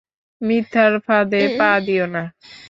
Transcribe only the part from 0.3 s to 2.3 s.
মিথ্যার ফাঁদে পা দিও না।